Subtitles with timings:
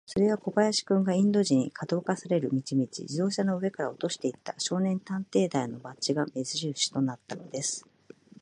[0.07, 7.85] それは小林君が、インド人に、かどわかされる道々、自動車の上から落としていった、少年探偵団のバッジが目じるしとなったのです。